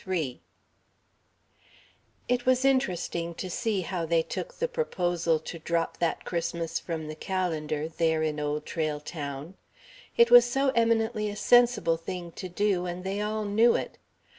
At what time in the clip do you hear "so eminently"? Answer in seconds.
10.45-11.29